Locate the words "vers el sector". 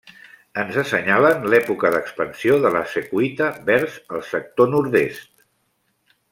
3.69-4.73